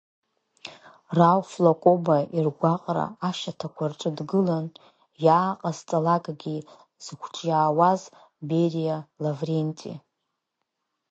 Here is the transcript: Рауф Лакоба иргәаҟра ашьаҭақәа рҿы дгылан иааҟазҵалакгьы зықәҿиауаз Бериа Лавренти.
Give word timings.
Рауф 1.17 1.49
Лакоба 1.63 2.17
иргәаҟра 2.37 3.05
ашьаҭақәа 3.27 3.85
рҿы 3.91 4.09
дгылан 4.17 4.65
иааҟазҵалакгьы 5.25 6.55
зықәҿиауаз 7.03 8.01
Бериа 8.47 8.97
Лавренти. 9.23 9.93